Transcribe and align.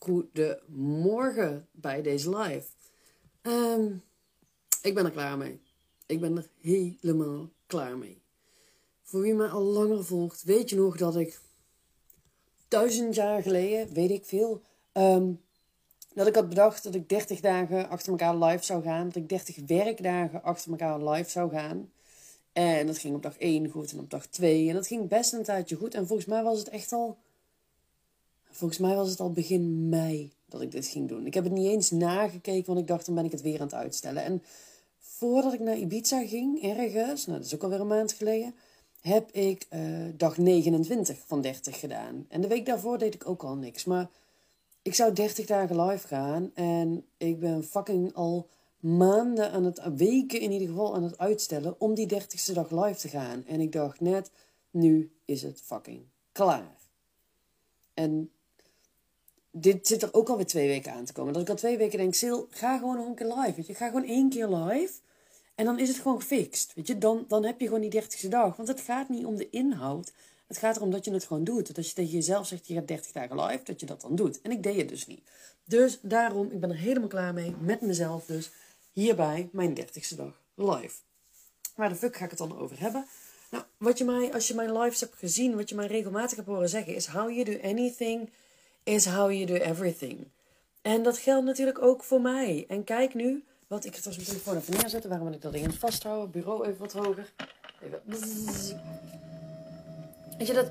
goedemorgen 0.00 1.68
bij 1.72 2.02
deze 2.02 2.38
live. 2.38 2.66
Ehm, 3.42 3.92
ik 4.82 4.94
ben 4.94 5.04
er 5.04 5.10
klaar 5.10 5.38
mee. 5.38 5.60
Ik 6.06 6.20
ben 6.20 6.36
er 6.36 6.48
helemaal 6.60 7.50
klaar 7.66 7.98
mee. 7.98 8.22
Voor 9.02 9.20
wie 9.20 9.34
mij 9.34 9.48
al 9.48 9.62
langer 9.62 10.04
volgt, 10.04 10.42
weet 10.42 10.70
je 10.70 10.76
nog 10.76 10.96
dat 10.96 11.16
ik 11.16 11.40
duizend 12.68 13.14
jaar 13.14 13.42
geleden, 13.42 13.94
weet 13.94 14.10
ik 14.10 14.24
veel, 14.24 14.62
ehm, 14.92 15.32
dat 16.14 16.26
ik 16.26 16.34
had 16.34 16.48
bedacht 16.48 16.82
dat 16.82 16.94
ik 16.94 17.08
30 17.08 17.40
dagen 17.40 17.88
achter 17.88 18.10
elkaar 18.10 18.36
live 18.36 18.64
zou 18.64 18.82
gaan. 18.82 19.06
Dat 19.06 19.16
ik 19.16 19.28
30 19.28 19.56
werkdagen 19.66 20.42
achter 20.42 20.70
elkaar 20.70 21.02
live 21.02 21.30
zou 21.30 21.50
gaan. 21.50 21.92
En 22.52 22.86
dat 22.86 22.98
ging 22.98 23.14
op 23.14 23.22
dag 23.22 23.34
1 23.38 23.68
goed 23.68 23.92
en 23.92 23.98
op 23.98 24.10
dag 24.10 24.26
2. 24.26 24.68
En 24.68 24.74
dat 24.74 24.86
ging 24.86 25.08
best 25.08 25.32
een 25.32 25.42
tijdje 25.42 25.76
goed. 25.76 25.94
En 25.94 26.06
volgens 26.06 26.28
mij 26.28 26.42
was 26.42 26.58
het 26.58 26.68
echt 26.68 26.92
al 26.92 27.18
Volgens 28.50 28.80
mij 28.80 28.94
was 28.94 29.10
het 29.10 29.20
al 29.20 29.32
begin 29.32 29.88
mei 29.88 30.32
dat 30.48 30.62
ik 30.62 30.70
dit 30.70 30.86
ging 30.86 31.08
doen. 31.08 31.26
Ik 31.26 31.34
heb 31.34 31.44
het 31.44 31.52
niet 31.52 31.70
eens 31.70 31.90
nagekeken, 31.90 32.66
want 32.66 32.78
ik 32.78 32.86
dacht 32.86 33.06
dan 33.06 33.14
ben 33.14 33.24
ik 33.24 33.32
het 33.32 33.42
weer 33.42 33.60
aan 33.60 33.66
het 33.66 33.74
uitstellen. 33.74 34.22
En 34.22 34.42
voordat 34.98 35.52
ik 35.52 35.60
naar 35.60 35.76
Ibiza 35.76 36.26
ging, 36.26 36.62
ergens, 36.62 37.26
nou 37.26 37.38
dat 37.38 37.46
is 37.46 37.54
ook 37.54 37.62
alweer 37.62 37.80
een 37.80 37.86
maand 37.86 38.12
geleden, 38.12 38.54
heb 39.00 39.30
ik 39.30 39.66
uh, 39.70 39.80
dag 40.16 40.38
29 40.38 41.18
van 41.26 41.40
30 41.40 41.80
gedaan. 41.80 42.26
En 42.28 42.40
de 42.40 42.48
week 42.48 42.66
daarvoor 42.66 42.98
deed 42.98 43.14
ik 43.14 43.28
ook 43.28 43.42
al 43.42 43.56
niks. 43.56 43.84
Maar 43.84 44.10
ik 44.82 44.94
zou 44.94 45.12
30 45.12 45.46
dagen 45.46 45.80
live 45.80 46.06
gaan 46.06 46.50
en 46.54 47.04
ik 47.16 47.40
ben 47.40 47.64
fucking 47.64 48.14
al 48.14 48.48
maanden 48.80 49.50
aan 49.50 49.64
het, 49.64 49.80
weken 49.96 50.40
in 50.40 50.52
ieder 50.52 50.68
geval 50.68 50.94
aan 50.94 51.02
het 51.02 51.18
uitstellen 51.18 51.74
om 51.78 51.94
die 51.94 52.14
30ste 52.14 52.52
dag 52.52 52.70
live 52.70 53.00
te 53.00 53.08
gaan. 53.08 53.44
En 53.46 53.60
ik 53.60 53.72
dacht 53.72 54.00
net, 54.00 54.30
nu 54.70 55.12
is 55.24 55.42
het 55.42 55.60
fucking 55.60 56.02
klaar. 56.32 56.76
En 57.94 58.30
dit 59.50 59.86
zit 59.86 60.02
er 60.02 60.14
ook 60.14 60.28
alweer 60.28 60.46
twee 60.46 60.68
weken 60.68 60.92
aan 60.92 61.04
te 61.04 61.12
komen. 61.12 61.32
Dat 61.32 61.42
ik 61.42 61.48
al 61.48 61.54
twee 61.54 61.76
weken 61.76 61.98
denk, 61.98 62.14
Sil, 62.20 62.38
ga 62.50 62.78
gewoon 62.78 62.96
nog 62.96 63.06
een 63.06 63.14
keer 63.14 63.26
live. 63.26 63.52
Weet 63.56 63.66
je? 63.66 63.74
Ga 63.74 63.86
gewoon 63.86 64.04
één 64.04 64.28
keer 64.28 64.48
live. 64.48 64.92
En 65.54 65.64
dan 65.64 65.78
is 65.78 65.88
het 65.88 65.96
gewoon 65.96 66.20
gefixt. 66.20 66.72
Weet 66.74 66.86
je? 66.86 66.98
Dan, 66.98 67.24
dan 67.28 67.44
heb 67.44 67.60
je 67.60 67.66
gewoon 67.66 67.80
die 67.80 67.90
dertigste 67.90 68.28
dag. 68.28 68.56
Want 68.56 68.68
het 68.68 68.80
gaat 68.80 69.08
niet 69.08 69.24
om 69.24 69.36
de 69.36 69.50
inhoud. 69.50 70.12
Het 70.46 70.58
gaat 70.58 70.76
erom 70.76 70.90
dat 70.90 71.04
je 71.04 71.12
het 71.12 71.24
gewoon 71.24 71.44
doet. 71.44 71.66
Dat 71.66 71.76
als 71.76 71.88
je 71.88 71.94
tegen 71.94 72.10
jezelf 72.10 72.46
zegt, 72.46 72.66
je 72.66 72.74
gaat 72.74 72.88
30 72.88 73.12
dagen 73.12 73.40
live, 73.40 73.64
dat 73.64 73.80
je 73.80 73.86
dat 73.86 74.00
dan 74.00 74.16
doet. 74.16 74.40
En 74.40 74.50
ik 74.50 74.62
deed 74.62 74.76
het 74.76 74.88
dus 74.88 75.06
niet. 75.06 75.22
Dus 75.64 75.98
daarom, 76.02 76.50
ik 76.50 76.60
ben 76.60 76.70
er 76.70 76.76
helemaal 76.76 77.08
klaar 77.08 77.34
mee. 77.34 77.54
Met 77.60 77.80
mezelf 77.80 78.26
dus. 78.26 78.50
Hierbij 78.92 79.48
mijn 79.52 79.74
dertigste 79.74 80.16
dag 80.16 80.40
live. 80.54 80.96
Waar 81.74 81.88
de 81.88 81.94
fuck 81.94 82.16
ga 82.16 82.24
ik 82.24 82.30
het 82.30 82.38
dan 82.38 82.58
over 82.58 82.80
hebben? 82.80 83.06
Nou, 83.50 83.64
wat 83.76 83.98
je 83.98 84.04
mij, 84.04 84.32
als 84.32 84.48
je 84.48 84.54
mijn 84.54 84.78
lives 84.78 85.00
hebt 85.00 85.16
gezien, 85.16 85.56
wat 85.56 85.68
je 85.68 85.74
mij 85.74 85.86
regelmatig 85.86 86.36
hebt 86.36 86.48
horen 86.48 86.68
zeggen, 86.68 86.94
is 86.94 87.06
how 87.06 87.30
you 87.30 87.44
do 87.44 87.58
anything 87.62 88.30
is 88.90 89.06
how 89.06 89.30
you 89.30 89.46
do 89.46 89.54
everything. 89.54 90.28
En 90.82 91.02
dat 91.02 91.18
geldt 91.18 91.46
natuurlijk 91.46 91.82
ook 91.82 92.04
voor 92.04 92.20
mij. 92.20 92.64
En 92.68 92.84
kijk 92.84 93.14
nu, 93.14 93.44
wat 93.66 93.84
ik 93.84 93.94
het 93.94 94.06
als 94.06 94.16
mijn 94.16 94.28
telefoon 94.28 94.56
even 94.56 94.72
neerzetten. 94.72 95.10
Waarom 95.10 95.26
moet 95.26 95.36
ik 95.36 95.42
dat 95.42 95.52
ding 95.52 95.74
vasthouden? 95.74 96.30
Bureau 96.30 96.66
even 96.66 96.78
wat 96.78 96.92
hoger. 96.92 97.32
Even. 97.82 98.00
Weet 100.38 100.46
je 100.46 100.52
dat? 100.52 100.70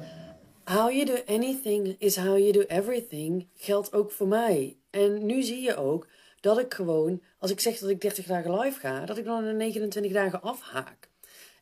How 0.64 0.92
you 0.92 1.06
do 1.06 1.18
anything 1.26 1.96
is 2.00 2.16
how 2.16 2.38
you 2.38 2.52
do 2.52 2.62
everything 2.62 3.48
geldt 3.56 3.94
ook 3.94 4.12
voor 4.12 4.28
mij. 4.28 4.78
En 4.90 5.26
nu 5.26 5.42
zie 5.42 5.62
je 5.62 5.76
ook 5.76 6.08
dat 6.40 6.60
ik 6.60 6.74
gewoon, 6.74 7.22
als 7.38 7.52
ik 7.52 7.60
zeg 7.60 7.80
dat 7.80 7.90
ik 7.90 8.02
30 8.02 8.26
dagen 8.26 8.60
live 8.60 8.80
ga, 8.80 9.06
dat 9.06 9.18
ik 9.18 9.26
dan 9.26 9.46
in 9.46 9.58
29 9.58 10.12
dagen 10.12 10.42
afhaak. 10.42 11.10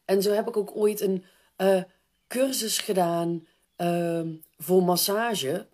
En 0.05 0.21
zo 0.21 0.31
heb 0.31 0.47
ik 0.47 0.57
ook 0.57 0.75
ooit 0.75 1.01
een 1.01 1.23
uh, 1.57 1.83
cursus 2.27 2.77
gedaan 2.77 3.47
uh, 3.77 4.21
voor 4.57 4.83
massage 4.83 5.67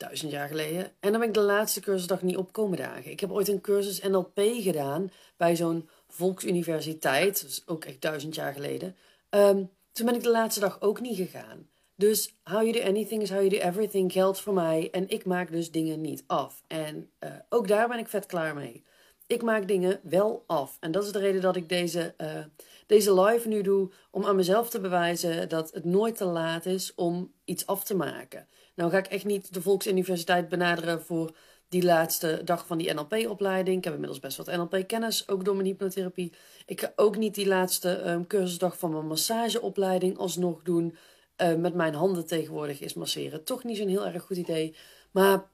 duizend 0.00 0.30
jaar 0.30 0.48
geleden. 0.48 0.92
En 1.00 1.10
dan 1.10 1.20
ben 1.20 1.28
ik 1.28 1.34
de 1.34 1.40
laatste 1.40 1.80
cursusdag 1.80 2.22
niet 2.22 2.36
op 2.36 2.52
komen 2.52 2.78
dagen. 2.78 3.10
Ik 3.10 3.20
heb 3.20 3.30
ooit 3.30 3.48
een 3.48 3.60
cursus 3.60 4.00
NLP 4.00 4.40
gedaan 4.42 5.10
bij 5.36 5.56
zo'n 5.56 5.88
volksuniversiteit. 6.08 7.42
Dat 7.42 7.62
ook 7.66 7.84
echt 7.84 8.00
duizend 8.00 8.34
jaar 8.34 8.52
geleden. 8.52 8.96
Um, 9.30 9.70
toen 9.92 10.06
ben 10.06 10.14
ik 10.14 10.22
de 10.22 10.30
laatste 10.30 10.60
dag 10.60 10.80
ook 10.80 11.00
niet 11.00 11.16
gegaan. 11.16 11.68
Dus 11.96 12.34
how 12.42 12.62
you 12.62 12.72
do 12.72 12.80
anything 12.80 13.22
is 13.22 13.30
how 13.30 13.38
you 13.38 13.50
do 13.50 13.68
everything 13.68 14.12
geldt 14.12 14.40
voor 14.40 14.54
mij. 14.54 14.88
En 14.90 15.08
ik 15.08 15.24
maak 15.24 15.50
dus 15.50 15.70
dingen 15.70 16.00
niet 16.00 16.24
af. 16.26 16.62
En 16.66 17.10
uh, 17.20 17.30
ook 17.48 17.68
daar 17.68 17.88
ben 17.88 17.98
ik 17.98 18.08
vet 18.08 18.26
klaar 18.26 18.54
mee. 18.54 18.84
Ik 19.26 19.42
maak 19.42 19.68
dingen 19.68 20.00
wel 20.02 20.44
af. 20.46 20.76
En 20.80 20.92
dat 20.92 21.04
is 21.04 21.12
de 21.12 21.18
reden 21.18 21.40
dat 21.40 21.56
ik 21.56 21.68
deze, 21.68 22.14
uh, 22.18 22.44
deze 22.86 23.20
live 23.20 23.48
nu 23.48 23.62
doe. 23.62 23.90
Om 24.10 24.24
aan 24.24 24.36
mezelf 24.36 24.70
te 24.70 24.80
bewijzen 24.80 25.48
dat 25.48 25.72
het 25.72 25.84
nooit 25.84 26.16
te 26.16 26.24
laat 26.24 26.66
is 26.66 26.94
om 26.94 27.32
iets 27.44 27.66
af 27.66 27.84
te 27.84 27.96
maken. 27.96 28.48
Nou 28.74 28.90
ga 28.90 28.98
ik 28.98 29.06
echt 29.06 29.24
niet 29.24 29.54
de 29.54 29.62
Volksuniversiteit 29.62 30.48
benaderen 30.48 31.02
voor 31.02 31.36
die 31.70 31.84
laatste 31.84 32.40
dag 32.44 32.66
van 32.66 32.78
die 32.78 32.94
NLP-opleiding. 32.94 33.76
Ik 33.76 33.84
heb 33.84 33.92
inmiddels 33.92 34.20
best 34.20 34.36
wat 34.36 34.46
NLP-kennis, 34.46 35.28
ook 35.28 35.44
door 35.44 35.54
mijn 35.54 35.66
hypnotherapie. 35.66 36.32
Ik 36.66 36.80
ga 36.80 36.92
ook 36.96 37.16
niet 37.16 37.34
die 37.34 37.46
laatste 37.46 38.10
um, 38.10 38.26
cursusdag 38.26 38.78
van 38.78 38.92
mijn 38.92 39.06
massageopleiding 39.06 40.18
alsnog 40.18 40.62
doen. 40.62 40.96
Uh, 41.36 41.54
met 41.54 41.74
mijn 41.74 41.94
handen 41.94 42.26
tegenwoordig 42.26 42.80
is 42.80 42.94
masseren 42.94 43.44
toch 43.44 43.64
niet 43.64 43.76
zo'n 43.76 43.88
heel 43.88 44.06
erg 44.06 44.22
goed 44.22 44.36
idee. 44.36 44.76
Maar 45.10 45.48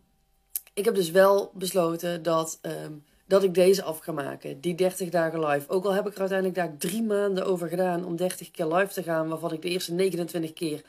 ik 0.75 0.85
heb 0.85 0.95
dus 0.95 1.11
wel 1.11 1.51
besloten 1.55 2.23
dat, 2.23 2.59
um, 2.63 3.05
dat 3.27 3.43
ik 3.43 3.55
deze 3.55 3.83
af 3.83 3.99
ga 3.99 4.13
maken. 4.13 4.61
Die 4.61 4.75
30 4.75 5.11
dagen 5.11 5.47
live. 5.47 5.69
Ook 5.69 5.85
al 5.85 5.93
heb 5.93 6.07
ik 6.07 6.15
er 6.15 6.21
uiteindelijk 6.21 6.59
daar 6.59 6.77
drie 6.77 7.03
maanden 7.03 7.47
over 7.47 7.69
gedaan 7.69 8.05
om 8.05 8.17
30 8.17 8.51
keer 8.51 8.67
live 8.67 8.93
te 8.93 9.03
gaan. 9.03 9.29
Waarvan 9.29 9.53
ik 9.53 9.63
de 9.63 9.69
eerste 9.69 9.93
29 9.93 10.53
keer 10.53 10.83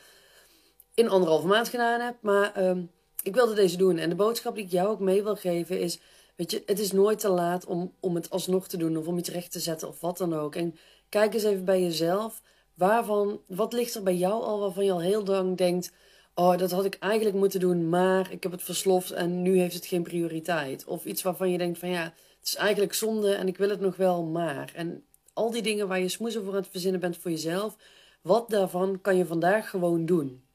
in 0.97 1.09
anderhalve 1.09 1.47
maand 1.47 1.69
gedaan 1.69 1.99
heb. 1.99 2.15
Maar 2.21 2.67
um, 2.67 2.91
ik 3.23 3.35
wilde 3.35 3.53
deze 3.53 3.77
doen. 3.77 3.97
En 3.97 4.09
de 4.09 4.15
boodschap 4.15 4.55
die 4.55 4.65
ik 4.65 4.71
jou 4.71 4.87
ook 4.87 4.99
mee 4.99 5.23
wil 5.23 5.35
geven 5.35 5.79
is... 5.79 5.99
Weet 6.35 6.51
je, 6.51 6.63
het 6.65 6.79
is 6.79 6.91
nooit 6.91 7.19
te 7.19 7.29
laat 7.29 7.65
om, 7.65 7.93
om 7.99 8.15
het 8.15 8.29
alsnog 8.29 8.67
te 8.67 8.77
doen. 8.77 8.97
Of 8.97 9.07
om 9.07 9.17
iets 9.17 9.29
recht 9.29 9.51
te 9.51 9.59
zetten 9.59 9.87
of 9.87 9.99
wat 9.99 10.17
dan 10.17 10.33
ook. 10.33 10.55
En 10.55 10.75
kijk 11.09 11.33
eens 11.33 11.43
even 11.43 11.65
bij 11.65 11.81
jezelf. 11.81 12.41
Waarvan, 12.73 13.41
wat 13.47 13.73
ligt 13.73 13.95
er 13.95 14.03
bij 14.03 14.15
jou 14.15 14.43
al 14.43 14.59
waarvan 14.59 14.85
je 14.85 14.91
al 14.91 15.01
heel 15.01 15.23
lang 15.23 15.57
denkt... 15.57 15.91
Oh, 16.35 16.57
dat 16.57 16.71
had 16.71 16.85
ik 16.85 16.97
eigenlijk 16.99 17.35
moeten 17.35 17.59
doen, 17.59 17.89
maar 17.89 18.31
ik 18.31 18.43
heb 18.43 18.51
het 18.51 18.63
versloft 18.63 19.11
en 19.11 19.41
nu 19.41 19.59
heeft 19.59 19.73
het 19.73 19.85
geen 19.85 20.03
prioriteit. 20.03 20.85
Of 20.85 21.05
iets 21.05 21.21
waarvan 21.21 21.51
je 21.51 21.57
denkt 21.57 21.79
van 21.79 21.89
ja, 21.89 22.03
het 22.39 22.47
is 22.47 22.55
eigenlijk 22.55 22.93
zonde 22.93 23.33
en 23.33 23.47
ik 23.47 23.57
wil 23.57 23.69
het 23.69 23.79
nog 23.79 23.95
wel, 23.95 24.23
maar. 24.23 24.71
En 24.75 25.05
al 25.33 25.51
die 25.51 25.61
dingen 25.61 25.87
waar 25.87 25.99
je 25.99 26.09
smoezen 26.09 26.43
voor 26.43 26.53
aan 26.53 26.61
het 26.61 26.71
verzinnen 26.71 26.99
bent 26.99 27.17
voor 27.17 27.31
jezelf, 27.31 27.75
wat 28.21 28.49
daarvan 28.49 29.01
kan 29.01 29.17
je 29.17 29.25
vandaag 29.25 29.69
gewoon 29.69 30.05
doen? 30.05 30.46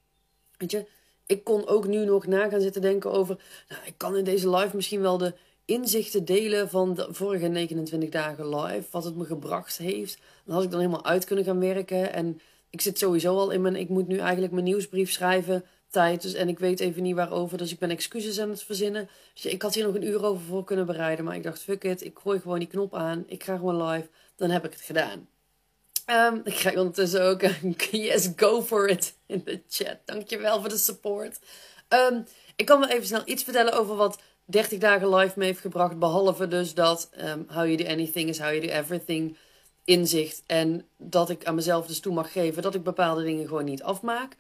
Ik 1.27 1.45
kon 1.45 1.67
ook 1.67 1.87
nu 1.87 2.05
nog 2.05 2.27
na 2.27 2.49
gaan 2.49 2.61
zitten 2.61 2.83
denken 2.83 3.13
over. 3.13 3.39
Nou, 3.69 3.83
ik 3.85 3.95
kan 3.97 4.17
in 4.17 4.25
deze 4.25 4.51
live 4.51 4.77
misschien 4.77 5.01
wel 5.01 5.19
de 5.19 5.35
inzichten 5.65 6.25
delen 6.25 6.69
van 6.69 6.95
de 6.95 7.07
vorige 7.11 7.47
29 7.47 8.11
dagen 8.11 8.57
live. 8.57 8.87
Wat 8.91 9.05
het 9.05 9.17
me 9.17 9.25
gebracht 9.25 9.79
heeft. 9.79 10.19
Dan 10.45 10.55
had 10.55 10.65
ik 10.65 10.71
dan 10.71 10.81
helemaal 10.81 11.05
uit 11.05 11.25
kunnen 11.25 11.45
gaan 11.45 11.61
werken. 11.61 12.13
En 12.13 12.41
ik 12.71 12.81
zit 12.81 12.99
sowieso 12.99 13.37
al 13.37 13.51
in 13.51 13.63
mijn. 13.63 13.77
Ik 13.77 13.89
moet 13.89 14.09
nu 14.09 14.19
eigenlijk 14.19 14.53
mijn 14.53 14.65
nieuwsbrief 14.65 15.13
schrijven. 15.13 15.65
Tijd. 15.91 16.23
Dus, 16.23 16.35
en 16.35 16.49
ik 16.49 16.59
weet 16.59 16.81
even 16.81 17.03
niet 17.03 17.15
waarover. 17.15 17.59
Dus 17.59 17.73
ik 17.73 17.79
ben 17.79 17.91
excuses 17.91 18.41
aan 18.41 18.51
het 18.51 18.63
verzinnen. 18.63 19.09
Ik 19.43 19.63
had 19.63 19.75
hier 19.75 19.85
nog 19.85 19.95
een 19.95 20.07
uur 20.07 20.25
over 20.25 20.43
voor 20.45 20.65
kunnen 20.65 20.87
bereiden. 20.87 21.25
Maar 21.25 21.37
ik 21.37 21.43
dacht, 21.43 21.63
fuck 21.63 21.85
it. 21.85 22.05
Ik 22.05 22.19
gooi 22.23 22.41
gewoon 22.41 22.59
die 22.59 22.69
knop 22.69 22.95
aan. 22.95 23.25
Ik 23.27 23.45
ga 23.45 23.57
gewoon 23.57 23.83
live. 23.83 24.09
Dan 24.37 24.51
heb 24.51 24.65
ik 24.65 24.73
het 24.73 24.81
gedaan. 24.81 25.29
Um, 26.07 26.41
ik 26.45 26.55
krijg 26.55 26.77
ondertussen 26.77 27.23
ook 27.23 27.43
een 27.43 27.77
yes, 27.91 28.29
go 28.37 28.63
for 28.63 28.89
it 28.89 29.15
in 29.27 29.43
de 29.45 29.63
chat. 29.69 29.97
Dankjewel 30.05 30.61
voor 30.61 30.69
de 30.69 30.77
support. 30.77 31.39
Um, 31.89 32.25
ik 32.57 32.67
kan 32.67 32.81
wel 32.81 32.89
even 32.89 33.07
snel 33.07 33.23
iets 33.25 33.43
vertellen 33.43 33.73
over 33.73 33.97
wat 33.97 34.19
30 34.45 34.79
dagen 34.79 35.15
live 35.15 35.39
me 35.39 35.45
heeft 35.45 35.61
gebracht. 35.61 35.99
Behalve 35.99 36.49
dus 36.49 36.75
dat 36.75 37.11
um, 37.21 37.45
how 37.49 37.65
you 37.65 37.77
do 37.77 37.85
anything 37.85 38.29
is 38.29 38.39
how 38.39 38.49
you 38.49 38.61
do 38.61 38.73
everything 38.73 39.37
inzicht. 39.85 40.43
En 40.47 40.87
dat 40.97 41.31
ik 41.31 41.45
aan 41.45 41.55
mezelf 41.55 41.87
dus 41.87 42.01
toe 42.01 42.15
mag 42.15 42.33
geven 42.33 42.63
dat 42.63 42.75
ik 42.75 42.83
bepaalde 42.83 43.23
dingen 43.23 43.47
gewoon 43.47 43.65
niet 43.65 43.83
afmaak. 43.83 44.37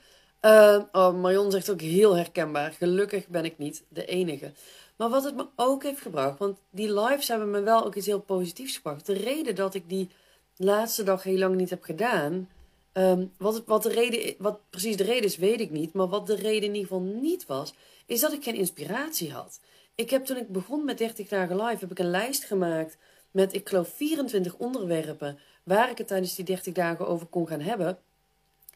Oh, 0.92 1.20
Marion 1.20 1.50
zegt 1.50 1.70
ook 1.70 1.80
heel 1.80 2.16
herkenbaar. 2.16 2.72
Gelukkig 2.72 3.28
ben 3.28 3.44
ik 3.44 3.58
niet 3.58 3.84
de 3.88 4.04
enige. 4.04 4.52
Maar 4.96 5.08
wat 5.08 5.24
het 5.24 5.36
me 5.36 5.46
ook 5.56 5.82
heeft 5.82 6.00
gebracht, 6.00 6.38
want 6.38 6.58
die 6.70 7.00
lives 7.00 7.28
hebben 7.28 7.50
me 7.50 7.60
wel 7.60 7.84
ook 7.84 7.94
iets 7.94 8.06
heel 8.06 8.20
positiefs 8.20 8.76
gebracht. 8.76 9.06
De 9.06 9.12
reden 9.12 9.54
dat 9.54 9.74
ik 9.74 9.88
die 9.88 10.10
laatste 10.56 11.02
dag 11.02 11.22
heel 11.22 11.38
lang 11.38 11.56
niet 11.56 11.70
heb 11.70 11.82
gedaan. 11.82 12.48
Um, 12.92 13.32
wat, 13.38 13.62
wat, 13.66 13.82
de 13.82 13.88
reden, 13.88 14.34
wat 14.38 14.60
precies 14.70 14.96
de 14.96 15.04
reden 15.04 15.24
is, 15.24 15.36
weet 15.36 15.60
ik 15.60 15.70
niet. 15.70 15.92
Maar 15.92 16.08
wat 16.08 16.26
de 16.26 16.34
reden 16.34 16.68
in 16.68 16.74
ieder 16.74 16.82
geval 16.82 17.00
niet 17.00 17.46
was, 17.46 17.74
is 18.06 18.20
dat 18.20 18.32
ik 18.32 18.42
geen 18.42 18.54
inspiratie 18.54 19.32
had. 19.32 19.60
Ik 19.94 20.10
heb 20.10 20.24
toen 20.24 20.36
ik 20.36 20.48
begon 20.48 20.84
met 20.84 20.98
30 20.98 21.28
dagen 21.28 21.56
live, 21.56 21.80
heb 21.80 21.90
ik 21.90 21.98
een 21.98 22.10
lijst 22.10 22.44
gemaakt 22.44 22.96
met, 23.30 23.54
ik 23.54 23.68
geloof, 23.68 23.88
24 23.88 24.54
onderwerpen 24.54 25.38
waar 25.62 25.90
ik 25.90 25.98
het 25.98 26.06
tijdens 26.06 26.34
die 26.34 26.44
30 26.44 26.74
dagen 26.74 27.06
over 27.06 27.26
kon 27.26 27.48
gaan 27.48 27.60
hebben. 27.60 27.98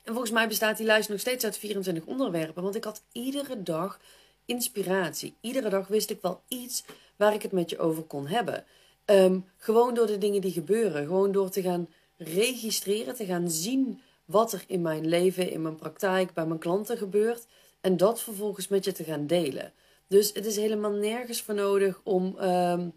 En 0.03 0.13
volgens 0.13 0.31
mij 0.31 0.49
bestaat 0.49 0.77
die 0.77 0.87
lijst 0.87 1.09
nog 1.09 1.21
steeds 1.21 1.45
uit 1.45 1.59
24 1.59 2.05
onderwerpen, 2.05 2.63
want 2.63 2.75
ik 2.75 2.85
had 2.85 3.03
iedere 3.13 3.63
dag 3.63 4.01
inspiratie. 4.45 5.35
Iedere 5.41 5.69
dag 5.69 5.87
wist 5.87 6.11
ik 6.11 6.19
wel 6.23 6.41
iets 6.49 6.85
waar 7.17 7.35
ik 7.35 7.43
het 7.43 7.53
met 7.53 7.71
je 7.71 7.79
over 7.79 8.03
kon 8.03 8.27
hebben. 8.27 8.65
Um, 9.07 9.45
gewoon 9.57 9.95
door 9.95 10.07
de 10.07 10.19
dingen 10.19 10.41
die 10.41 10.53
gebeuren. 10.53 11.07
Gewoon 11.07 11.33
door 11.33 11.51
te 11.51 11.63
gaan 11.63 11.89
registreren, 12.17 13.15
te 13.15 13.25
gaan 13.25 13.51
zien 13.51 14.01
wat 14.25 14.53
er 14.53 14.65
in 14.67 14.83
mijn 14.83 15.07
leven, 15.07 15.51
in 15.51 15.63
mijn 15.63 15.77
praktijk, 15.77 16.33
bij 16.35 16.47
mijn 16.47 16.59
klanten 16.59 16.99
gebeurt. 16.99 17.47
En 17.81 17.97
dat 17.97 18.23
vervolgens 18.23 18.69
met 18.69 18.85
je 18.85 18.93
te 18.93 19.05
gaan 19.05 19.27
delen. 19.27 19.73
Dus 20.07 20.33
het 20.33 20.47
is 20.47 20.57
helemaal 20.57 20.91
nergens 20.91 21.43
voor 21.43 21.55
nodig 21.55 22.01
om. 22.03 22.39
ehm, 22.39 22.89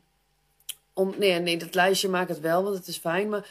om 0.94 1.14
nee, 1.18 1.40
nee, 1.40 1.58
dat 1.58 1.76
lijstje 1.76 2.10
maak 2.10 2.28
het 2.28 2.40
wel, 2.40 2.64
want 2.64 2.76
het 2.76 2.88
is 2.88 2.98
fijn. 2.98 3.30
Maar 3.30 3.50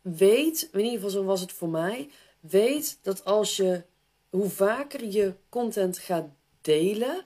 weet, 0.00 0.68
in 0.72 0.78
ieder 0.78 0.94
geval 0.94 1.10
zo 1.10 1.24
was 1.24 1.40
het 1.40 1.52
voor 1.52 1.68
mij. 1.68 2.10
Weet 2.40 2.98
dat 3.02 3.24
als 3.24 3.56
je. 3.56 3.82
Hoe 4.30 4.48
vaker 4.48 5.04
je 5.04 5.34
content 5.48 5.98
gaat 5.98 6.28
delen, 6.60 7.24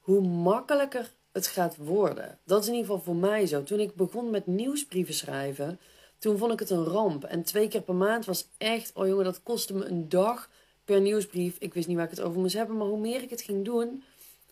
hoe 0.00 0.20
makkelijker 0.20 1.12
het 1.32 1.46
gaat 1.46 1.76
worden. 1.76 2.38
Dat 2.44 2.62
is 2.62 2.68
in 2.68 2.74
ieder 2.74 2.90
geval 2.90 3.04
voor 3.04 3.16
mij 3.16 3.46
zo. 3.46 3.62
Toen 3.62 3.80
ik 3.80 3.94
begon 3.94 4.30
met 4.30 4.46
nieuwsbrieven 4.46 5.14
schrijven, 5.14 5.80
toen 6.18 6.38
vond 6.38 6.52
ik 6.52 6.58
het 6.58 6.70
een 6.70 6.84
ramp. 6.84 7.24
En 7.24 7.42
twee 7.42 7.68
keer 7.68 7.82
per 7.82 7.94
maand 7.94 8.24
was 8.24 8.48
echt, 8.58 8.92
oh 8.94 9.06
jongen, 9.06 9.24
dat 9.24 9.42
kostte 9.42 9.74
me 9.74 9.84
een 9.84 10.08
dag 10.08 10.48
per 10.84 11.00
nieuwsbrief. 11.00 11.56
Ik 11.58 11.74
wist 11.74 11.86
niet 11.86 11.96
waar 11.96 12.04
ik 12.04 12.10
het 12.10 12.20
over 12.20 12.40
moest 12.40 12.54
hebben, 12.54 12.76
maar 12.76 12.86
hoe 12.86 13.00
meer 13.00 13.22
ik 13.22 13.30
het 13.30 13.42
ging 13.42 13.64
doen, 13.64 14.04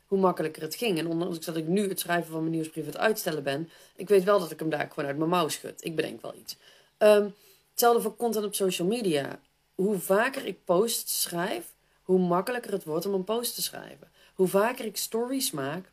hoe 0.06 0.18
makkelijker 0.18 0.62
het 0.62 0.74
ging. 0.74 0.98
En 0.98 1.06
ondanks 1.06 1.44
dat 1.44 1.56
ik 1.56 1.66
nu 1.66 1.88
het 1.88 2.00
schrijven 2.00 2.32
van 2.32 2.40
mijn 2.40 2.52
nieuwsbrief 2.52 2.86
het 2.86 2.96
uitstellen 2.96 3.42
ben, 3.42 3.68
ik 3.96 4.08
weet 4.08 4.24
wel 4.24 4.38
dat 4.38 4.50
ik 4.50 4.58
hem 4.58 4.70
daar 4.70 4.88
gewoon 4.88 5.08
uit 5.08 5.18
mijn 5.18 5.30
mouw 5.30 5.48
schud. 5.48 5.84
Ik 5.84 5.96
bedenk 5.96 6.22
wel 6.22 6.34
iets. 6.34 6.56
Ehm, 6.98 7.28
hetzelfde 7.70 8.02
voor 8.02 8.16
content 8.16 8.44
op 8.44 8.54
social 8.54 8.88
media. 8.88 9.40
Hoe 9.74 9.98
vaker 9.98 10.46
ik 10.46 10.64
posts 10.64 11.22
schrijf, 11.22 11.74
hoe 12.02 12.18
makkelijker 12.18 12.72
het 12.72 12.84
wordt 12.84 13.06
om 13.06 13.14
een 13.14 13.24
post 13.24 13.54
te 13.54 13.62
schrijven. 13.62 14.10
Hoe 14.34 14.48
vaker 14.48 14.84
ik 14.84 14.96
stories 14.96 15.50
maak, 15.50 15.92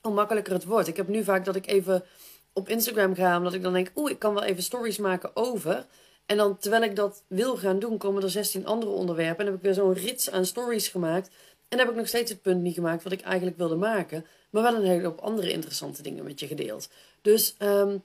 hoe 0.00 0.12
makkelijker 0.12 0.52
het 0.52 0.64
wordt. 0.64 0.88
Ik 0.88 0.96
heb 0.96 1.08
nu 1.08 1.24
vaak 1.24 1.44
dat 1.44 1.56
ik 1.56 1.66
even 1.66 2.04
op 2.52 2.68
Instagram 2.68 3.14
ga, 3.14 3.36
omdat 3.36 3.54
ik 3.54 3.62
dan 3.62 3.72
denk, 3.72 3.90
oeh, 3.94 4.10
ik 4.10 4.18
kan 4.18 4.34
wel 4.34 4.42
even 4.42 4.62
stories 4.62 4.98
maken 4.98 5.36
over. 5.36 5.86
En 6.26 6.36
dan, 6.36 6.58
terwijl 6.58 6.82
ik 6.82 6.96
dat 6.96 7.22
wil 7.26 7.56
gaan 7.56 7.78
doen, 7.78 7.98
komen 7.98 8.22
er 8.22 8.30
16 8.30 8.66
andere 8.66 8.92
onderwerpen. 8.92 9.38
En 9.38 9.46
heb 9.46 9.54
ik 9.54 9.62
weer 9.62 9.74
zo'n 9.74 9.92
rits 9.92 10.30
aan 10.30 10.44
stories 10.44 10.88
gemaakt. 10.88 11.30
En 11.68 11.78
heb 11.78 11.88
ik 11.88 11.94
nog 11.94 12.08
steeds 12.08 12.30
het 12.30 12.42
punt 12.42 12.62
niet 12.62 12.74
gemaakt 12.74 13.02
wat 13.02 13.12
ik 13.12 13.20
eigenlijk 13.20 13.56
wilde 13.56 13.76
maken. 13.76 14.26
Maar 14.50 14.62
wel 14.62 14.74
een 14.74 14.84
hele 14.84 15.06
hoop 15.06 15.18
andere 15.20 15.52
interessante 15.52 16.02
dingen 16.02 16.24
met 16.24 16.40
je 16.40 16.46
gedeeld. 16.46 16.88
Dus, 17.22 17.54
ehm, 17.58 17.96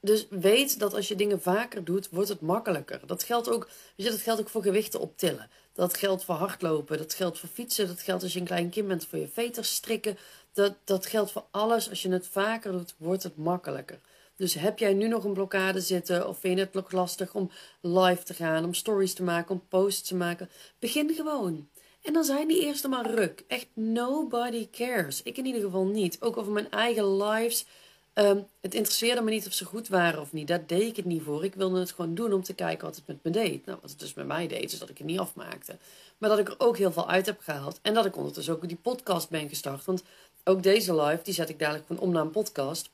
dus 0.00 0.26
weet 0.30 0.78
dat 0.78 0.94
als 0.94 1.08
je 1.08 1.14
dingen 1.14 1.40
vaker 1.40 1.84
doet, 1.84 2.08
wordt 2.10 2.28
het 2.28 2.40
makkelijker. 2.40 3.00
Dat 3.06 3.22
geldt 3.22 3.50
ook, 3.50 3.64
weet 3.96 4.06
je, 4.06 4.10
dat 4.10 4.20
geldt 4.20 4.40
ook 4.40 4.48
voor 4.48 4.62
gewichten 4.62 5.00
optillen. 5.00 5.50
Dat 5.72 5.96
geldt 5.96 6.24
voor 6.24 6.34
hardlopen, 6.34 6.98
dat 6.98 7.14
geldt 7.14 7.38
voor 7.38 7.48
fietsen, 7.48 7.86
dat 7.86 8.00
geldt 8.00 8.22
als 8.22 8.32
je 8.32 8.38
een 8.40 8.44
klein 8.44 8.70
kind 8.70 8.88
bent 8.88 9.06
voor 9.06 9.18
je 9.18 9.28
veters 9.28 9.74
strikken. 9.74 10.18
Dat, 10.52 10.74
dat 10.84 11.06
geldt 11.06 11.32
voor 11.32 11.44
alles. 11.50 11.88
Als 11.88 12.02
je 12.02 12.10
het 12.10 12.26
vaker 12.26 12.72
doet, 12.72 12.94
wordt 12.98 13.22
het 13.22 13.36
makkelijker. 13.36 14.00
Dus 14.36 14.54
heb 14.54 14.78
jij 14.78 14.94
nu 14.94 15.08
nog 15.08 15.24
een 15.24 15.32
blokkade 15.32 15.80
zitten 15.80 16.28
of 16.28 16.38
vind 16.38 16.58
je 16.58 16.64
het 16.64 16.72
nog 16.72 16.92
lastig 16.92 17.34
om 17.34 17.50
live 17.80 18.22
te 18.22 18.34
gaan, 18.34 18.64
om 18.64 18.74
stories 18.74 19.14
te 19.14 19.22
maken, 19.22 19.54
om 19.54 19.62
posts 19.68 20.08
te 20.08 20.14
maken? 20.14 20.50
Begin 20.78 21.14
gewoon. 21.14 21.68
En 22.02 22.12
dan 22.12 22.24
zijn 22.24 22.48
die 22.48 22.62
eerste 22.62 22.88
maar 22.88 23.14
ruk. 23.14 23.44
Echt 23.46 23.66
nobody 23.74 24.68
cares. 24.70 25.22
Ik 25.22 25.36
in 25.36 25.46
ieder 25.46 25.62
geval 25.62 25.84
niet. 25.84 26.16
Ook 26.20 26.36
over 26.36 26.52
mijn 26.52 26.70
eigen 26.70 27.16
lives. 27.16 27.66
Ehm, 28.12 28.40
het 28.60 28.74
interesseerde 28.74 29.20
me 29.20 29.30
niet 29.30 29.46
of 29.46 29.52
ze 29.52 29.64
goed 29.64 29.88
waren 29.88 30.20
of 30.20 30.32
niet. 30.32 30.48
Daar 30.48 30.66
deed 30.66 30.88
ik 30.88 30.96
het 30.96 31.04
niet 31.04 31.22
voor. 31.22 31.44
Ik 31.44 31.54
wilde 31.54 31.78
het 31.78 31.92
gewoon 31.92 32.14
doen 32.14 32.32
om 32.32 32.42
te 32.42 32.54
kijken 32.54 32.86
wat 32.86 32.96
het 32.96 33.06
met 33.06 33.18
me 33.22 33.30
deed. 33.30 33.66
Nou, 33.66 33.78
wat 33.80 33.90
het 33.90 33.98
dus 33.98 34.14
met 34.14 34.26
mij 34.26 34.48
deed, 34.48 34.72
is 34.72 34.78
dat 34.78 34.88
ik 34.88 34.98
het 34.98 35.06
niet 35.06 35.18
afmaakte. 35.18 35.76
Maar 36.18 36.30
dat 36.30 36.38
ik 36.38 36.48
er 36.48 36.54
ook 36.58 36.76
heel 36.76 36.92
veel 36.92 37.08
uit 37.08 37.26
heb 37.26 37.40
gehaald. 37.40 37.78
En 37.82 37.94
dat 37.94 38.06
ik 38.06 38.16
ondertussen 38.16 38.54
ook 38.54 38.68
die 38.68 38.78
podcast 38.82 39.28
ben 39.28 39.48
gestart. 39.48 39.84
Want 39.84 40.02
ook 40.44 40.62
deze 40.62 40.94
live, 41.02 41.22
die 41.22 41.34
zet 41.34 41.48
ik 41.48 41.58
dadelijk 41.58 41.86
gewoon 41.86 42.02
om 42.02 42.12
naar 42.12 42.22
een 42.22 42.30
podcast. 42.30 42.90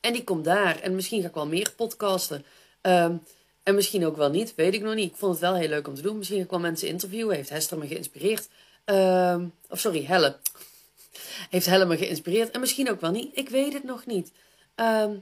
En 0.00 0.12
die 0.12 0.24
komt 0.24 0.44
daar. 0.44 0.80
En 0.80 0.94
misschien 0.94 1.22
ga 1.22 1.28
ik 1.28 1.34
wel 1.34 1.46
meer 1.46 1.72
podcasten. 1.76 2.44
Ehm, 2.80 3.16
en 3.62 3.74
misschien 3.74 4.06
ook 4.06 4.16
wel 4.16 4.30
niet, 4.30 4.54
weet 4.54 4.74
ik 4.74 4.82
nog 4.82 4.94
niet. 4.94 5.10
Ik 5.10 5.16
vond 5.16 5.32
het 5.32 5.40
wel 5.40 5.54
heel 5.54 5.68
leuk 5.68 5.88
om 5.88 5.94
te 5.94 6.02
doen. 6.02 6.16
Misschien 6.18 6.38
ga 6.38 6.44
ik 6.44 6.50
wel 6.50 6.60
mensen 6.60 6.88
interviewen. 6.88 7.36
Heeft 7.36 7.48
Hester 7.48 7.78
me 7.78 7.86
geïnspireerd? 7.86 8.48
Ehm, 8.84 9.46
of 9.68 9.80
sorry, 9.80 10.04
Helle. 10.04 10.36
Heeft 11.50 11.66
Helle 11.66 11.84
me 11.84 11.96
geïnspireerd? 11.96 12.50
En 12.50 12.60
misschien 12.60 12.90
ook 12.90 13.00
wel 13.00 13.10
niet. 13.10 13.36
Ik 13.36 13.48
weet 13.48 13.72
het 13.72 13.84
nog 13.84 14.06
niet. 14.06 14.32
Ehm, 14.74 15.16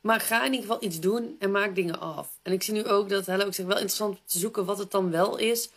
maar 0.00 0.20
ga 0.20 0.44
in 0.44 0.52
ieder 0.52 0.66
geval 0.66 0.84
iets 0.84 1.00
doen 1.00 1.36
en 1.38 1.50
maak 1.50 1.74
dingen 1.74 2.00
af. 2.00 2.28
En 2.42 2.52
ik 2.52 2.62
zie 2.62 2.74
nu 2.74 2.84
ook 2.84 3.08
dat 3.08 3.26
Helle 3.26 3.44
ook 3.44 3.54
zegt 3.54 3.68
wel 3.68 3.78
interessant 3.78 4.18
te 4.24 4.38
zoeken 4.38 4.64
wat 4.64 4.78
het 4.78 4.90
dan 4.90 5.10
wel 5.10 5.36
is. 5.36 5.70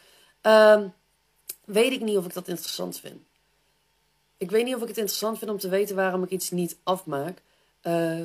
weet 1.65 1.91
ik 1.91 2.01
niet 2.01 2.17
of 2.17 2.25
ik 2.25 2.33
dat 2.33 2.47
interessant 2.47 2.99
vind. 2.99 3.28
Ik 4.39 4.51
weet 4.51 4.65
niet 4.65 4.75
of 4.75 4.81
ik 4.81 4.87
het 4.87 4.97
interessant 4.97 5.37
vind 5.37 5.51
om 5.51 5.57
te 5.57 5.69
weten 5.69 5.95
waarom 5.95 6.23
ik 6.23 6.29
iets 6.29 6.51
niet 6.51 6.77
afmaak. 6.83 7.41
Uh, 7.83 8.23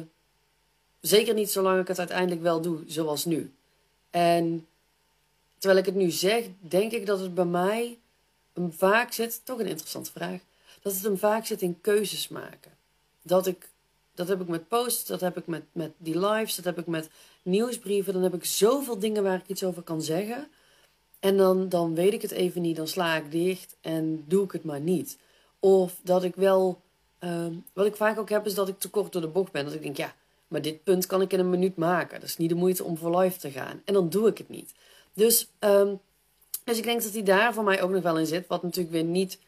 zeker 1.00 1.34
niet 1.34 1.50
zolang 1.50 1.80
ik 1.80 1.88
het 1.88 1.98
uiteindelijk 1.98 2.42
wel 2.42 2.60
doe, 2.60 2.82
zoals 2.86 3.24
nu. 3.24 3.52
En 4.10 4.66
terwijl 5.58 5.80
ik 5.80 5.86
het 5.86 5.94
nu 5.94 6.10
zeg, 6.10 6.44
denk 6.60 6.92
ik 6.92 7.06
dat 7.06 7.20
het 7.20 7.34
bij 7.34 7.44
mij 7.44 7.98
een 8.52 8.72
vaak 8.72 9.12
zit, 9.12 9.40
toch 9.44 9.58
een 9.58 9.66
interessante 9.66 10.12
vraag, 10.12 10.40
dat 10.82 10.92
het 10.92 11.02
hem 11.02 11.18
vaak 11.18 11.46
zit 11.46 11.62
in 11.62 11.80
keuzes 11.80 12.28
maken. 12.28 12.72
Dat 13.22 13.46
ik, 13.46 13.68
dat 14.14 14.28
heb 14.28 14.40
ik 14.40 14.48
met 14.48 14.68
posts, 14.68 15.06
dat 15.06 15.20
heb 15.20 15.36
ik 15.36 15.46
met, 15.46 15.62
met 15.72 15.92
die 15.96 16.18
lives, 16.18 16.54
dat 16.54 16.64
heb 16.64 16.78
ik 16.78 16.86
met 16.86 17.08
nieuwsbrieven, 17.42 18.12
dan 18.12 18.22
heb 18.22 18.34
ik 18.34 18.44
zoveel 18.44 18.98
dingen 18.98 19.22
waar 19.22 19.38
ik 19.38 19.48
iets 19.48 19.64
over 19.64 19.82
kan 19.82 20.02
zeggen. 20.02 20.48
En 21.20 21.36
dan, 21.36 21.68
dan 21.68 21.94
weet 21.94 22.12
ik 22.12 22.22
het 22.22 22.30
even 22.30 22.62
niet, 22.62 22.76
dan 22.76 22.88
sla 22.88 23.16
ik 23.16 23.30
dicht 23.30 23.76
en 23.80 24.24
doe 24.28 24.44
ik 24.44 24.52
het 24.52 24.64
maar 24.64 24.80
niet. 24.80 25.18
Of 25.64 25.94
dat 26.02 26.24
ik 26.24 26.34
wel, 26.36 26.80
uh, 27.20 27.46
wat 27.72 27.86
ik 27.86 27.96
vaak 27.96 28.18
ook 28.18 28.28
heb, 28.28 28.46
is 28.46 28.54
dat 28.54 28.68
ik 28.68 28.78
te 28.78 28.90
kort 28.90 29.12
door 29.12 29.22
de 29.22 29.28
bocht 29.28 29.52
ben. 29.52 29.64
Dat 29.64 29.74
ik 29.74 29.82
denk, 29.82 29.96
ja, 29.96 30.14
maar 30.48 30.62
dit 30.62 30.84
punt 30.84 31.06
kan 31.06 31.20
ik 31.20 31.32
in 31.32 31.38
een 31.38 31.50
minuut 31.50 31.76
maken. 31.76 32.20
Dat 32.20 32.28
is 32.28 32.36
niet 32.36 32.48
de 32.48 32.54
moeite 32.54 32.84
om 32.84 32.96
voor 32.96 33.18
live 33.18 33.38
te 33.38 33.50
gaan. 33.50 33.82
En 33.84 33.94
dan 33.94 34.08
doe 34.08 34.28
ik 34.28 34.38
het 34.38 34.48
niet. 34.48 34.72
Dus, 35.12 35.48
um, 35.60 36.00
dus 36.64 36.78
ik 36.78 36.84
denk 36.84 37.02
dat 37.02 37.12
die 37.12 37.22
daar 37.22 37.54
voor 37.54 37.64
mij 37.64 37.82
ook 37.82 37.90
nog 37.90 38.02
wel 38.02 38.18
in 38.18 38.26
zit. 38.26 38.46
Wat 38.46 38.62
natuurlijk 38.62 38.94
weer 38.94 39.04
niet. 39.04 39.38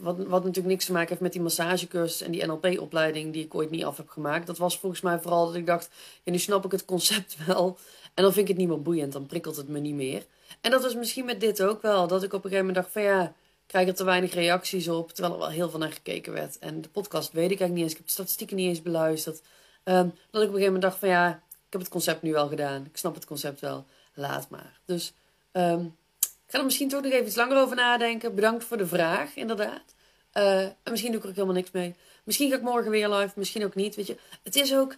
Wat, 0.00 0.16
wat 0.16 0.44
natuurlijk 0.44 0.66
niks 0.66 0.84
te 0.84 0.92
maken 0.92 1.08
heeft 1.08 1.20
met 1.20 1.32
die 1.32 1.40
massagecursus 1.40 2.20
en 2.20 2.30
die 2.30 2.46
NLP-opleiding 2.46 3.32
die 3.32 3.44
ik 3.44 3.54
ooit 3.54 3.70
niet 3.70 3.84
af 3.84 3.96
heb 3.96 4.08
gemaakt. 4.08 4.46
Dat 4.46 4.58
was 4.58 4.78
volgens 4.78 5.00
mij 5.00 5.18
vooral 5.18 5.46
dat 5.46 5.54
ik 5.54 5.66
dacht, 5.66 5.90
ja, 6.22 6.32
nu 6.32 6.38
snap 6.38 6.64
ik 6.64 6.72
het 6.72 6.84
concept 6.84 7.36
wel. 7.46 7.78
En 8.14 8.22
dan 8.22 8.32
vind 8.32 8.48
ik 8.48 8.48
het 8.48 8.56
niet 8.56 8.68
meer 8.68 8.82
boeiend, 8.82 9.12
dan 9.12 9.26
prikkelt 9.26 9.56
het 9.56 9.68
me 9.68 9.78
niet 9.78 9.94
meer. 9.94 10.26
En 10.60 10.70
dat 10.70 10.82
was 10.82 10.94
misschien 10.94 11.24
met 11.24 11.40
dit 11.40 11.62
ook 11.62 11.82
wel. 11.82 12.06
Dat 12.06 12.22
ik 12.22 12.32
op 12.32 12.44
een 12.44 12.50
gegeven 12.50 12.66
moment 12.66 12.84
dacht 12.84 12.92
van 12.92 13.02
ja, 13.02 13.34
krijg 13.66 13.88
er 13.88 13.94
te 13.94 14.04
weinig 14.04 14.34
reacties 14.34 14.88
op. 14.88 15.12
Terwijl 15.12 15.34
er 15.34 15.40
wel 15.40 15.50
heel 15.50 15.70
veel 15.70 15.78
naar 15.78 15.92
gekeken 15.92 16.32
werd. 16.32 16.58
En 16.58 16.80
de 16.80 16.88
podcast 16.88 17.32
weet 17.32 17.50
ik 17.50 17.60
eigenlijk 17.60 17.72
niet 17.72 17.82
eens. 17.82 17.90
Ik 17.90 17.96
heb 17.96 18.06
de 18.06 18.12
statistieken 18.12 18.56
niet 18.56 18.68
eens 18.68 18.82
beluisterd. 18.82 19.42
Um, 19.84 19.94
dat 20.04 20.04
ik 20.04 20.14
op 20.30 20.34
een 20.34 20.42
gegeven 20.42 20.64
moment 20.64 20.82
dacht 20.82 20.98
van 20.98 21.08
ja, 21.08 21.42
ik 21.50 21.72
heb 21.72 21.80
het 21.80 21.90
concept 21.90 22.22
nu 22.22 22.32
wel 22.32 22.48
gedaan. 22.48 22.84
Ik 22.84 22.96
snap 22.96 23.14
het 23.14 23.24
concept 23.24 23.60
wel. 23.60 23.86
Laat 24.14 24.48
maar. 24.48 24.78
Dus 24.84 25.12
um, 25.52 25.96
ik 26.20 26.52
ga 26.52 26.58
er 26.58 26.64
misschien 26.64 26.88
toch 26.88 27.02
nog 27.02 27.12
even 27.12 27.26
iets 27.26 27.36
langer 27.36 27.56
over 27.58 27.76
nadenken. 27.76 28.34
Bedankt 28.34 28.64
voor 28.64 28.76
de 28.76 28.86
vraag, 28.86 29.36
inderdaad. 29.36 29.94
Uh, 30.34 30.62
en 30.62 30.90
misschien 30.90 31.10
doe 31.10 31.18
ik 31.18 31.24
er 31.24 31.30
ook 31.30 31.36
helemaal 31.36 31.56
niks 31.56 31.70
mee. 31.70 31.94
Misschien 32.24 32.50
ga 32.50 32.56
ik 32.56 32.62
morgen 32.62 32.90
weer 32.90 33.08
live, 33.08 33.32
misschien 33.38 33.64
ook 33.64 33.74
niet. 33.74 33.94
Weet 33.94 34.06
je, 34.06 34.16
het 34.42 34.56
is 34.56 34.74
ook. 34.74 34.96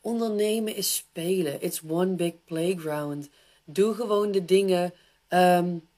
Ondernemen 0.00 0.74
is 0.74 0.94
spelen. 0.94 1.62
It's 1.62 1.80
one 1.88 2.14
big 2.14 2.32
playground. 2.44 3.28
Doe 3.64 3.94
gewoon 3.94 4.30
de 4.30 4.44
dingen. 4.44 4.94
Um, 5.28 5.88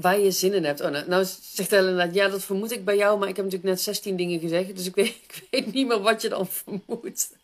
waar 0.00 0.18
je 0.18 0.30
zin 0.30 0.54
in 0.54 0.64
hebt. 0.64 0.80
Oh, 0.80 0.90
nou, 0.90 1.08
nou 1.08 1.24
zegt 1.40 1.70
Helena, 1.70 2.08
ja, 2.12 2.28
dat 2.28 2.44
vermoed 2.44 2.72
ik 2.72 2.84
bij 2.84 2.96
jou, 2.96 3.18
maar 3.18 3.28
ik 3.28 3.36
heb 3.36 3.44
natuurlijk 3.44 3.72
net 3.72 3.82
16 3.82 4.16
dingen 4.16 4.40
gezegd, 4.40 4.76
dus 4.76 4.86
ik 4.86 4.94
weet, 4.94 5.08
ik 5.28 5.46
weet 5.50 5.72
niet 5.72 5.86
meer 5.86 6.00
wat 6.00 6.22
je 6.22 6.28
dan 6.28 6.46
vermoedt. 6.46 7.36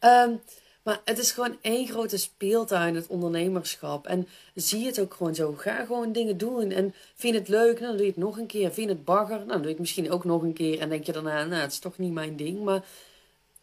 um, 0.00 0.40
maar 0.84 1.00
het 1.04 1.18
is 1.18 1.32
gewoon 1.32 1.58
één 1.60 1.88
grote 1.88 2.16
speeltuin, 2.16 2.94
het 2.94 3.06
ondernemerschap. 3.06 4.06
En 4.06 4.28
zie 4.54 4.86
het 4.86 5.00
ook 5.00 5.14
gewoon 5.14 5.34
zo. 5.34 5.52
Ga 5.52 5.84
gewoon 5.84 6.12
dingen 6.12 6.38
doen. 6.38 6.70
En 6.70 6.94
vind 7.14 7.34
het 7.34 7.48
leuk, 7.48 7.80
nou, 7.80 7.86
dan 7.86 7.96
doe 7.96 8.06
je 8.06 8.12
het 8.12 8.16
nog 8.16 8.38
een 8.38 8.46
keer. 8.46 8.72
Vind 8.72 8.88
het 8.88 9.04
bagger, 9.04 9.36
nou, 9.36 9.48
dan 9.48 9.60
doe 9.60 9.70
het 9.70 9.78
misschien 9.78 10.10
ook 10.10 10.24
nog 10.24 10.42
een 10.42 10.52
keer. 10.52 10.80
En 10.80 10.88
denk 10.88 11.04
je 11.06 11.12
daarna, 11.12 11.44
nou, 11.44 11.62
het 11.62 11.72
is 11.72 11.78
toch 11.78 11.98
niet 11.98 12.12
mijn 12.12 12.36
ding. 12.36 12.62
Maar 12.62 12.84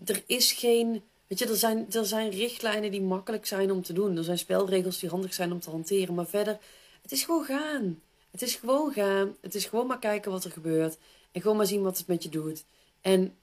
er 0.06 0.24
is 0.26 0.52
geen... 0.52 1.04
Weet 1.28 1.40
je, 1.40 1.46
er 1.46 1.56
zijn, 1.56 1.86
er 1.92 2.06
zijn 2.06 2.30
richtlijnen 2.30 2.92
die 2.92 3.02
makkelijk 3.02 3.46
zijn 3.46 3.72
om 3.72 3.84
te 3.84 3.94
doen. 3.94 4.18
Er 4.18 4.24
zijn 4.24 4.38
spelregels 4.38 5.00
die 5.00 5.10
handig 5.10 5.34
zijn 5.34 5.52
om 5.52 5.60
te 5.60 5.70
hanteren. 5.70 6.16
Maar 6.16 6.28
verder, 6.28 6.58
het 7.02 7.12
is 7.12 7.24
gewoon 7.24 7.46
gaan. 7.46 8.02
Het 8.32 8.42
is 8.42 8.56
gewoon 8.56 8.94
gaan. 8.94 9.36
Het 9.42 9.56
is 9.56 9.66
gewoon 9.66 9.88
maar 9.88 10.00
kijken 10.00 10.32
wat 10.32 10.44
er 10.44 10.52
gebeurt. 10.52 10.98
En 11.32 11.42
gewoon 11.42 11.58
maar 11.58 11.66
zien 11.66 11.82
wat 11.82 11.98
het 11.98 12.08
met 12.08 12.24
je 12.24 12.30
doet. 12.30 12.64
En 13.02 13.36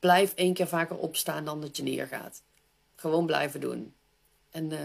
blijf 0.00 0.34
één 0.34 0.54
keer 0.54 0.68
vaker 0.68 0.96
opstaan 0.96 1.44
dan 1.44 1.60
dat 1.60 1.76
je 1.76 1.82
neergaat. 1.82 2.42
Gewoon 2.96 3.26
blijven 3.26 3.60
doen. 3.60 3.94
En, 4.50 4.70
uh, 4.70 4.78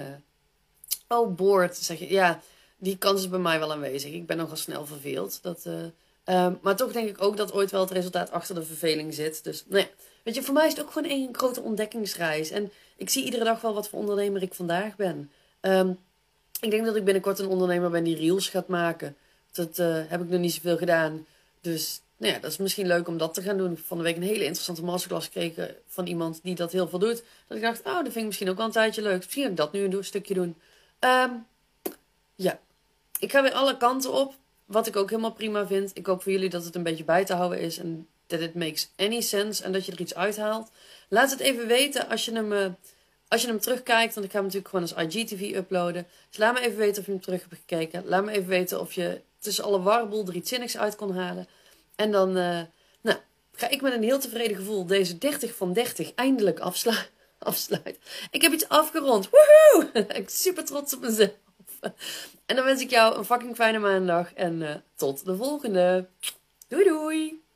oh, 1.07 1.35
boord, 1.35 1.75
zeg 1.75 1.99
je. 1.99 2.09
Ja, 2.09 2.41
die 2.77 2.97
kans 2.97 3.21
is 3.21 3.29
bij 3.29 3.39
mij 3.39 3.59
wel 3.59 3.71
aanwezig. 3.71 4.11
Ik 4.11 4.25
ben 4.25 4.37
nogal 4.37 4.55
snel 4.55 4.85
verveeld. 4.85 5.39
Dat, 5.41 5.65
uh, 5.65 5.83
uh, 6.25 6.53
maar 6.61 6.75
toch 6.75 6.91
denk 6.91 7.09
ik 7.09 7.21
ook 7.21 7.37
dat 7.37 7.53
ooit 7.53 7.71
wel 7.71 7.81
het 7.81 7.91
resultaat 7.91 8.31
achter 8.31 8.55
de 8.55 8.63
verveling 8.63 9.13
zit. 9.13 9.43
Dus, 9.43 9.63
nou 9.67 9.81
ja. 9.81 9.89
Weet 10.23 10.35
je, 10.35 10.43
voor 10.43 10.53
mij 10.53 10.65
is 10.65 10.73
het 10.73 10.81
ook 10.81 10.91
gewoon 10.91 11.09
één 11.09 11.35
grote 11.35 11.61
ontdekkingsreis. 11.61 12.49
En 12.49 12.71
ik 12.97 13.09
zie 13.09 13.23
iedere 13.23 13.43
dag 13.43 13.61
wel 13.61 13.73
wat 13.73 13.89
voor 13.89 13.99
ondernemer 13.99 14.41
ik 14.41 14.53
vandaag 14.53 14.95
ben. 14.95 15.31
Um, 15.61 15.99
ik 16.61 16.71
denk 16.71 16.85
dat 16.85 16.95
ik 16.95 17.03
binnenkort 17.03 17.39
een 17.39 17.47
ondernemer 17.47 17.89
ben 17.89 18.03
die 18.03 18.15
reels 18.15 18.49
gaat 18.49 18.67
maken. 18.67 19.15
Dat 19.51 19.79
uh, 19.79 20.01
heb 20.07 20.21
ik 20.21 20.29
nog 20.29 20.39
niet 20.39 20.53
zoveel 20.53 20.77
gedaan. 20.77 21.25
Dus 21.61 22.01
nou 22.17 22.33
ja, 22.33 22.39
dat 22.39 22.51
is 22.51 22.57
misschien 22.57 22.87
leuk 22.87 23.07
om 23.07 23.17
dat 23.17 23.33
te 23.33 23.41
gaan 23.41 23.57
doen. 23.57 23.77
Van 23.77 23.97
de 23.97 24.03
week 24.03 24.15
een 24.15 24.21
hele 24.21 24.43
interessante 24.43 24.83
masterclass 24.83 25.25
gekregen 25.25 25.75
van 25.87 26.07
iemand 26.07 26.39
die 26.43 26.55
dat 26.55 26.71
heel 26.71 26.87
veel 26.87 26.99
doet. 26.99 27.23
Dat 27.47 27.57
ik 27.57 27.63
dacht, 27.63 27.79
oh, 27.79 27.93
dat 27.93 28.03
vind 28.03 28.15
ik 28.15 28.25
misschien 28.25 28.49
ook 28.49 28.57
wel 28.57 28.65
een 28.65 28.71
tijdje 28.71 29.01
leuk. 29.01 29.17
Misschien 29.17 29.43
ga 29.43 29.49
ik 29.49 29.57
dat 29.57 29.71
nu 29.71 29.83
een 29.83 30.03
stukje 30.03 30.33
doen. 30.33 30.55
Um, 30.99 31.45
ja, 32.35 32.59
ik 33.19 33.31
ga 33.31 33.41
weer 33.41 33.53
alle 33.53 33.77
kanten 33.77 34.13
op. 34.13 34.33
wat 34.65 34.87
ik 34.87 34.95
ook 34.95 35.09
helemaal 35.09 35.33
prima 35.33 35.67
vind. 35.67 35.91
Ik 35.93 36.05
hoop 36.05 36.23
voor 36.23 36.31
jullie 36.31 36.49
dat 36.49 36.63
het 36.63 36.75
een 36.75 36.83
beetje 36.83 37.03
bij 37.03 37.25
te 37.25 37.33
houden 37.33 37.59
is. 37.59 37.77
En 37.77 38.07
dat 38.27 38.39
it 38.39 38.53
makes 38.53 38.89
any 38.95 39.21
sense. 39.21 39.63
En 39.63 39.71
dat 39.71 39.85
je 39.85 39.91
er 39.91 40.01
iets 40.01 40.15
uithaalt. 40.15 40.71
Laat 41.09 41.31
het 41.31 41.39
even 41.39 41.67
weten 41.67 42.09
als 42.09 42.25
je 42.25 42.33
hem, 42.33 42.51
uh, 42.51 42.65
als 43.27 43.41
je 43.41 43.47
hem 43.47 43.59
terugkijkt. 43.59 44.13
Want 44.13 44.25
ik 44.25 44.31
ga 44.31 44.37
hem 44.37 44.45
natuurlijk 44.45 44.73
gewoon 44.75 44.89
als 44.89 45.15
IGTV 45.15 45.55
uploaden. 45.55 46.07
Dus 46.29 46.37
laat 46.37 46.53
me 46.53 46.59
even 46.59 46.77
weten 46.77 46.99
of 46.99 47.05
je 47.05 47.11
hem 47.11 47.21
terug 47.21 47.41
hebt 47.41 47.55
gekeken. 47.55 48.03
Laat 48.05 48.25
me 48.25 48.31
even 48.31 48.47
weten 48.47 48.79
of 48.79 48.93
je 48.93 49.21
tussen 49.39 49.63
alle 49.63 49.81
warboel 49.81 50.27
er 50.27 50.35
iets 50.35 50.49
zinnigs 50.49 50.77
uit 50.77 50.95
kon 50.95 51.15
halen. 51.15 51.47
En 51.95 52.11
dan 52.11 52.29
uh, 52.37 52.61
nou, 53.01 53.17
ga 53.51 53.69
ik 53.69 53.81
met 53.81 53.93
een 53.93 54.03
heel 54.03 54.19
tevreden 54.19 54.57
gevoel 54.57 54.85
deze 54.85 55.17
30 55.17 55.55
van 55.55 55.73
30 55.73 56.13
eindelijk 56.13 56.59
afsluiten. 56.69 57.15
Afsluit. 57.39 57.99
Ik 58.31 58.41
heb 58.41 58.51
iets 58.51 58.69
afgerond. 58.69 59.29
Woehoe! 59.29 59.89
ik 59.99 60.07
ben 60.07 60.27
super 60.27 60.65
trots 60.65 60.95
op 60.95 61.01
mezelf. 61.01 61.31
En 62.45 62.55
dan 62.55 62.65
wens 62.65 62.81
ik 62.81 62.89
jou 62.89 63.17
een 63.17 63.25
fucking 63.25 63.55
fijne 63.55 63.79
maandag. 63.79 64.33
En 64.33 64.61
uh, 64.61 64.75
tot 64.95 65.25
de 65.25 65.35
volgende. 65.35 66.07
Doei 66.67 66.83
doei! 66.83 67.46